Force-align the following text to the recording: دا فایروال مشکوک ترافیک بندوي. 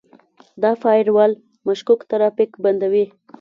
دا 0.61 0.71
فایروال 0.81 1.31
مشکوک 1.67 1.99
ترافیک 2.11 2.51
بندوي. 2.63 3.05